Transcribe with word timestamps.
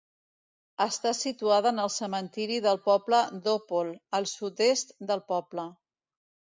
Està 0.85 1.11
situada 1.17 1.73
en 1.77 1.83
el 1.83 1.91
cementiri 1.97 2.59
del 2.69 2.81
poble 2.89 3.21
d'Òpol, 3.47 3.95
al 4.21 4.31
sud-est 4.35 4.99
del 5.15 5.27
poble. 5.33 5.73